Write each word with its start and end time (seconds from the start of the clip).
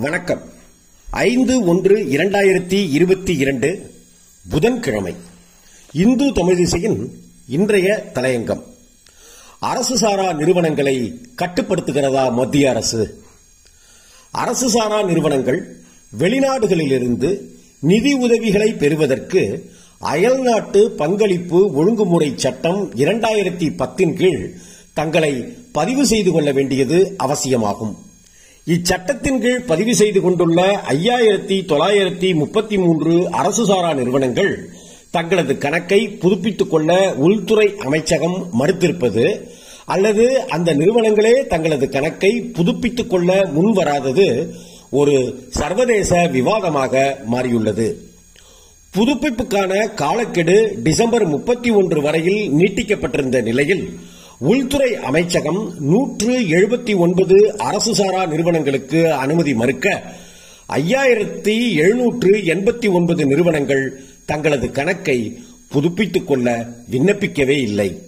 வணக்கம். 0.00 0.42
ஐந்து 1.10 1.64
ஒன்று 1.64 1.96
இரண்டாயிரத்தி 1.96 2.90
இருபத்தி 2.90 3.36
இரண்டு 3.36 3.90
புதன்கிழமை. 4.50 5.14
இந்து 5.92 6.24
தமிழிசையின் 6.24 7.08
இன்றைய 7.48 8.10
தலையங்கம். 8.14 8.62
அரசு 9.60 9.96
சாரா 9.96 10.32
நிறுவனங்களை 10.32 11.20
கட்டுப்படுத்துகிறதா 11.36 12.32
மத்திய 12.32 12.70
அரசு? 12.70 13.22
அரசு 14.30 14.70
சாரா 14.70 15.02
நிறுவனங்கள் 15.02 15.76
வெளிநாடுகளிலிருந்து 16.18 17.40
நிதி 17.80 18.12
உதவிகளை 18.12 18.72
பெறுவதற்கு 18.72 19.72
அயல்நாட்டு 19.98 20.90
பங்களிப்பு 20.90 21.72
ஒழுங்குமுறை 21.72 22.32
சட்டம் 22.36 22.92
இரண்டாயிரத்தி 22.96 23.72
பத்தின் 23.76 24.14
கீழ் 24.14 24.54
தங்களை 24.92 25.56
பதிவு 25.72 26.06
செய்து 26.06 26.32
கொள்ள 26.32 26.52
வேண்டியது 26.52 27.14
அவசியமாகும். 27.16 28.06
இச்சட்டத்தின் 28.68 29.40
கீழ் 29.40 29.66
பதிவு 29.66 29.94
செய்து 29.94 30.20
கொண்டுள்ள 30.20 30.60
ஐயாயிரத்தி 30.88 31.56
தொள்ளாயிரத்தி 31.70 32.34
முப்பத்தி 32.34 32.78
மூன்று 32.78 33.12
அரசு 33.30 33.64
சாரா 33.64 33.92
நிறுவனங்கள் 33.92 34.50
தங்களது 35.10 35.58
கணக்கை 35.58 36.08
புதுப்பித்துக் 36.08 36.70
கொள்ள 36.70 37.14
உள்துறை 37.18 37.68
அமைச்சகம் 37.78 38.36
மறுத்திருப்பது 38.58 39.24
அல்லது 39.84 40.24
அந்த 40.48 40.74
நிறுவனங்களே 40.74 41.46
தங்களது 41.46 41.88
கணக்கை 41.88 42.32
புதுப்பித்துக் 42.56 43.10
கொள்ள 43.10 43.50
முன்வராதது 43.56 44.26
ஒரு 44.90 45.14
சர்வதேச 45.50 46.26
விவாதமாக 46.26 46.92
மாறியுள்ளது. 47.26 47.88
புதுப்பிப்புக்கான 48.94 49.72
காலக்கெடு 49.94 50.58
டிசம்பர் 50.82 51.26
முப்பத்தி 51.26 51.70
ஒன்று 51.70 52.00
வரையில் 52.00 52.52
நீட்டிக்கப்பட்டிருந்த 52.52 53.40
நிலையில் 53.42 53.84
உள்துறை 54.40 54.96
அமைச்சகம் 54.96 55.74
நூற்று 55.80 56.40
எழுபத்தி 56.40 56.96
ஒன்பது 56.96 57.58
அரசு 57.58 57.94
சாரா 57.94 58.26
நிறுவனங்களுக்கு 58.26 59.12
அனுமதி 59.12 59.54
மறுக்க 59.54 60.02
ஐயாயிரத்தி 60.68 61.74
எழுநூற்று 61.74 62.28
எண்பத்தி 62.28 62.92
ஒன்பது 62.92 63.26
நிறுவனங்கள் 63.26 64.00
தங்களது 64.24 64.70
கணக்கை 64.70 65.38
புதுப்பித்துக் 65.68 66.26
கொள்ள 66.26 66.66
விண்ணப்பிக்கவே 66.90 67.56
இல்லை. 67.62 68.02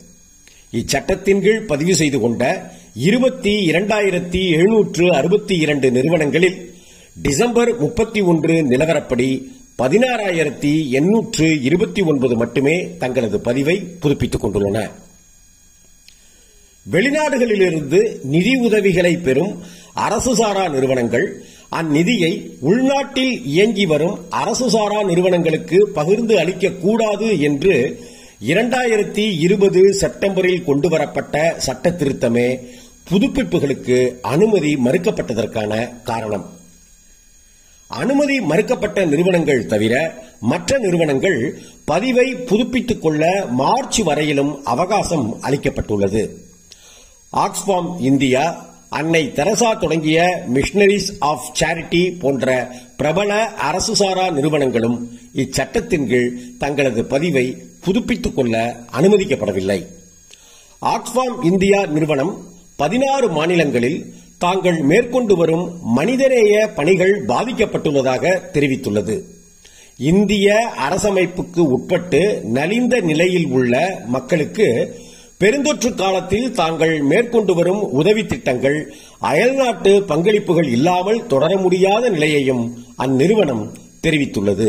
இச்சட்டத்தின் 0.73 1.41
கீழ் 1.41 1.67
பதிவு 1.67 1.95
செய்து 1.95 2.21
கொண்ட 2.21 2.73
இருபத்தி 2.95 3.71
இரண்டாயிரத்தி 3.71 4.51
எழுநூற்று 4.51 5.15
அறுபத்தி 5.15 5.57
இரண்டு 5.57 5.91
நிறுவனங்களில் 5.91 6.73
டிசம்பர் 7.23 7.79
முப்பத்தி 7.79 8.21
ஒன்று 8.21 8.63
நிலவரப்படி 8.63 9.47
பதினாறாயிரத்தி 9.79 10.89
எண்ணூற்று 10.89 11.63
இருபத்தி 11.63 12.03
ஒன்பது 12.03 12.37
மட்டுமே 12.37 12.97
தங்களது 12.99 13.41
பதிவை 13.41 13.81
புதுப்பித்துக் 14.01 14.41
கொண்டுள்ளன. 14.47 14.91
வெளிநாடுகளிலிருந்து 16.85 18.25
நிதி 18.25 18.55
உதவிகளை 18.57 19.17
பெறும் 19.17 19.59
அரசு 19.95 20.35
சாரா 20.35 20.69
நிறுவனங்கள் 20.69 21.43
அந்நிதியை 21.69 22.51
உள்நாட்டில் 22.61 23.45
இயங்கி 23.45 23.87
வரும் 23.87 24.19
அரசு 24.31 24.71
சாரா 24.71 25.03
நிறுவனங்களுக்கு 25.03 25.89
பகிர்ந்து 25.89 26.37
அளிக்கக்கூடாது 26.39 27.41
என்று 27.41 28.01
இரண்டாயிரத்தி 28.47 29.41
இருபது 29.41 29.95
செப்டம்பரில் 29.95 30.65
கொண்டுவரப்பட்ட 30.65 31.55
சட்ட 31.59 31.91
திருத்தமே 31.91 32.59
புதுப்பிப்புகளுக்கு 33.11 34.21
அனுமதி 34.21 34.75
மறுக்கப்பட்டதற்கான 34.75 36.03
காரணம். 36.03 36.51
அனுமதி 37.87 38.41
மறுக்கப்பட்ட 38.41 39.07
நிறுவனங்கள் 39.07 39.67
தவிர 39.67 40.15
மற்ற 40.41 40.79
நிறுவனங்கள் 40.79 41.59
பதிவை 41.85 42.35
புதுப்பித்துக் 42.35 43.03
கொள்ள 43.03 43.47
மார்ச் 43.51 43.99
வரையிலும் 43.99 44.65
அவகாசம் 44.65 45.39
அளிக்கப்பட்டுள்ளது. 45.43 46.29
ஆக்ஸ்பாம் 47.31 47.97
இந்தியா 48.01 48.65
அன்னை 48.89 49.33
தெரசா 49.33 49.75
தொடங்கிய 49.75 50.43
மிஷனரிஸ் 50.55 51.11
ஆஃப் 51.19 51.53
சேரிட்டி 51.61 52.21
போன்ற 52.21 52.71
பிரபல 52.97 53.47
அரசு 53.47 53.97
சாரா 53.97 54.31
நிறுவனங்களும் 54.31 55.19
இச்சட்டத்தின் 55.35 56.07
கீழ் 56.07 56.33
தங்களது 56.59 57.05
பதிவை 57.05 57.57
புதுப்பித்துக் 57.81 58.37
கொள்ள 58.37 58.77
அனுமதிக்கப்படவில்லை. 59.01 59.87
ஆக்ஸ்பாம் 60.79 61.43
இந்தியா 61.43 61.87
நிறுவனம் 61.87 62.45
பதினாறு 62.77 63.29
மாநிலங்களில் 63.29 64.15
தாங்கள் 64.39 64.83
மேற்கொண்டு 64.83 65.37
வரும் 65.37 65.79
மனிதநேய 65.83 66.69
பணிகள் 66.75 67.25
பாதிக்கப்பட்டுள்ளதாக 67.27 68.41
தெரிவித்துள்ளது. 68.53 69.21
இந்திய 69.97 70.73
அரசமைப்புக்கு 70.89 71.59
உட்பட்டு 71.59 72.41
நலிந்த 72.45 73.01
நிலையில் 73.01 73.47
உள்ள 73.47 74.03
மக்களுக்கு 74.07 74.97
பெருந்தொற்று 75.41 75.95
காலத்தில் 75.95 76.53
தாங்கள் 76.53 76.95
மேற்கொண்டு 77.03 77.55
வரும் 77.55 77.83
உதவி 77.91 78.23
திட்டங்கள் 78.27 78.79
அயல்நாட்டு 79.21 79.93
பங்களிப்புகள் 80.01 80.69
இல்லாமல் 80.69 81.27
தொடர 81.27 81.57
முடியாத 81.57 82.11
நிலையையும் 82.11 82.65
அந்நிறுவனம் 82.97 83.65
தெரிவித்துள்ளது. 84.03 84.69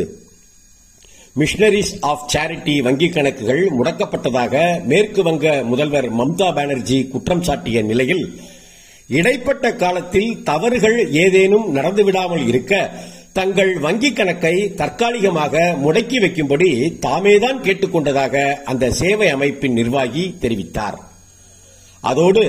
மிஷனரிஸ் 1.36 1.92
ஆஃப் 2.02 2.24
சேரிட்டி 2.34 2.74
வங்கிக் 2.81 3.14
கணக்குகள் 3.14 3.62
முடக்கப்பட்டதாக 3.78 4.54
மேற்கு 4.86 5.24
வங்க 5.24 5.64
முதல்வர் 5.64 6.10
மம்தா 6.10 6.50
பானர்ஜி 6.54 7.08
குற்றம் 7.08 7.44
சாட்டிய 7.44 7.81
நிலையில் 7.81 8.26
இடைப்பட்ட 9.10 9.76
காலத்தில் 9.76 10.44
தவறுகள் 10.44 10.98
ஏதேனும் 11.24 11.76
நடந்துவிடாமல் 11.76 12.48
இருக்க 12.48 12.74
தங்கள் 13.34 13.78
வங்கிக் 13.80 14.16
கணக்கை 14.16 14.74
தற்காலிகமாக 14.75 15.75
முடக்கி 15.84 16.18
வைக்கும்படி 16.24 16.69
தாமேதான் 17.06 17.62
கேட்டுக்கொண்டதாக 17.66 18.53
அந்த 18.64 18.92
சேவை 18.92 19.30
அமைப்பின் 19.30 19.74
நிர்வாகி 19.74 20.36
தெரிவித்தார். 20.42 20.97
அதோடு 22.02 22.44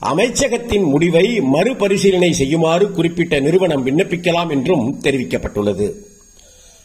அமைச்சகத்தின் 0.00 0.84
முடிவை 0.84 1.40
மறுபரிசீலனை 1.40 2.32
செய்யுமாறு 2.32 2.90
குறிப்பிட்ட 2.90 3.40
நிறுவனம் 3.40 3.86
விண்ணப்பிக்கலாம் 3.86 4.50
என்றும் 4.50 5.00
தெரிவிக்கப்பட்டுள்ளது. 5.00 5.88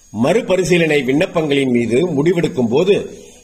மறுபரிசீலனை 0.10 1.02
விண்ணப்பங்களின் 1.04 1.72
மீது 1.72 1.98
முடிவெடுக்கும் 2.16 2.70
போது 2.70 2.96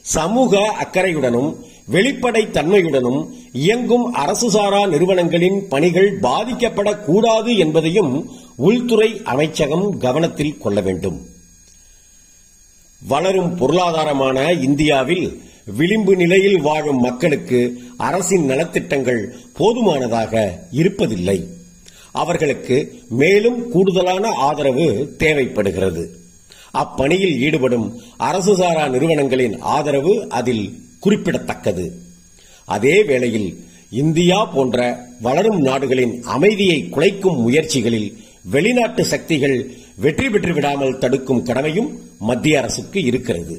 சமூக 0.02 0.58
அக்கறையுடனும் 0.82 1.50
வெளிப்படை 1.92 2.42
தன்மையுடனும் 2.50 3.20
இயங்கும் 3.52 4.12
அரசு 4.12 4.50
சாரா 4.50 4.86
நிறுவனங்களின் 4.86 5.68
பணிகள் 5.68 6.18
பாதிக்கப்படக்கூடாது 6.20 7.56
என்பதையும் 7.56 8.12
உள்துறை 8.56 9.20
அமைச்சகம் 9.24 9.98
கவனத்தில் 9.98 10.58
கொள்ள 10.58 10.80
வேண்டும். 10.80 11.26
வளரும் 13.08 13.56
பொருளாதாரமான 13.56 14.62
இந்தியாவில் 14.62 15.42
விளிம்பு 15.64 16.16
நிலையில் 16.16 16.60
வாழும் 16.60 16.98
மக்களுக்கு 16.98 17.78
அரசின் 17.96 18.50
நலத்திட்டங்கள் 18.50 19.28
போதுமானதாக 19.52 20.62
இருப்பதில்லை. 20.72 21.44
அவர்களுக்கு 22.12 23.02
மேலும் 23.08 23.70
கூடுதலான 23.70 24.28
ஆதரவு 24.28 25.14
தேவைப்படுகிறது. 25.18 26.18
அப்பணியில் 26.74 27.38
ஈடுபடும் 27.38 28.00
அரசு 28.16 28.56
சாரா 28.56 28.88
நிறுவனங்களின் 28.88 29.60
ஆதரவு 29.60 30.28
அதில் 30.28 30.78
குறிப்பிடத்தக்கது. 30.98 31.92
அதே 32.64 33.02
வேளையில் 33.02 33.64
இந்தியா 33.90 34.44
போன்ற 34.44 35.06
வளரும் 35.20 35.60
நாடுகளின் 35.60 36.22
அமைதியை 36.22 36.88
குலைக்கும் 36.90 37.40
முயற்சிகளில் 37.40 38.16
வெளிநாட்டு 38.54 39.04
சக்திகள் 39.04 39.56
வெற்றி 40.04 40.28
பெற்று 40.28 40.52
விடாமல் 40.54 40.98
தடுக்கும் 40.98 41.42
கடமையும் 41.42 41.88
மத்திய 42.18 42.58
அரசுக்கு 42.60 42.98
இருக்கிறது. 43.02 43.54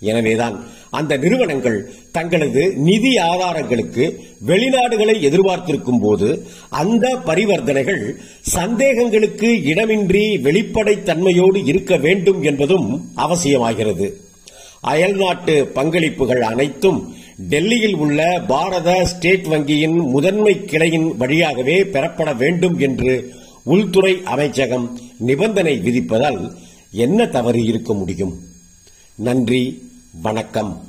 எனவேதான் 0.00 0.56
அந்த 0.98 1.12
நிறுவனங்கள் 1.16 1.78
தங்களது 2.12 2.62
நிதி 2.88 3.12
ஆதாரங்களுக்கு 3.30 4.04
வெளிநாடுகளை 4.46 5.16
எதிர்பார்த்திருக்கும் 5.28 6.00
போது 6.00 6.28
அந்த 6.82 7.06
பரிவர்த்தனைகள் 7.26 8.02
சந்தேகங்களுக்கு 8.56 9.48
இடமின்றி 9.72 10.24
வெளிப்படைத்தன்மையோடு 10.46 11.60
இருக்க 11.64 11.96
வேண்டும் 11.96 12.40
என்பதும் 12.42 12.88
அவசியமாகிறது. 13.16 14.08
அயல்நாட்டு 14.80 15.54
பங்களிப்புகள் 15.74 16.42
அனைத்தும் 16.52 17.00
டெல்லியில் 17.50 17.98
உள்ள 18.04 18.20
பாரத 18.46 18.90
ஸ்டேட் 19.04 19.46
வங்கியின் 19.46 19.98
முதன்மை 20.14 20.54
கிளையின் 20.64 21.08
வழியாகவே 21.16 21.76
பெறப்பட 21.94 22.30
வேண்டும் 22.32 22.78
என்று 22.78 23.14
உள்துறை 23.68 24.22
அமைச்சகம் 24.24 24.98
நிபந்தனை 25.18 25.78
விதிப்பதால் 25.78 26.56
என்ன 26.90 27.26
தவறு 27.26 27.64
இருக்க 27.64 27.94
முடியும்? 27.94 28.34
நன்றி 29.14 29.62
வணக்கம். 30.22 30.87